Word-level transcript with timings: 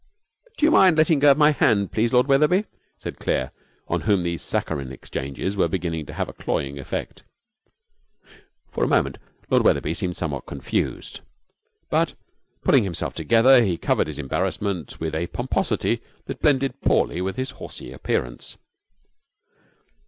'Do 0.57 0.65
you 0.65 0.71
mind 0.71 0.97
letting 0.97 1.19
go 1.19 1.29
of 1.29 1.37
my 1.37 1.51
hand, 1.51 1.91
please, 1.91 2.11
Lord 2.11 2.25
Wetherby?' 2.25 2.65
said 2.97 3.19
Claire, 3.19 3.51
on 3.87 4.01
whom 4.01 4.23
these 4.23 4.41
saccharine 4.41 4.91
exchanges 4.91 5.55
were 5.55 5.67
beginning 5.67 6.07
to 6.07 6.13
have 6.13 6.27
a 6.27 6.33
cloying 6.33 6.79
effect. 6.79 7.23
For 8.71 8.83
a 8.83 8.87
moment 8.87 9.19
Lord 9.51 9.61
Wetherby 9.63 9.93
seemed 9.93 10.17
somewhat 10.17 10.47
confused, 10.47 11.19
but, 11.91 12.15
pulling 12.63 12.83
himself 12.83 13.13
together, 13.13 13.63
he 13.63 13.77
covered 13.77 14.07
his 14.07 14.17
embarrassment 14.17 14.99
with 14.99 15.13
a 15.13 15.27
pomposity 15.27 16.01
that 16.25 16.41
blended 16.41 16.81
poorly 16.81 17.21
with 17.21 17.35
his 17.35 17.51
horsy 17.51 17.91
appearance. 17.91 18.57